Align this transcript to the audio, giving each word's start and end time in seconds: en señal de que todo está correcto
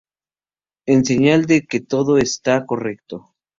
en 0.87 1.05
señal 1.05 1.45
de 1.45 1.61
que 1.67 1.79
todo 1.79 2.17
está 2.17 2.65
correcto 2.65 3.35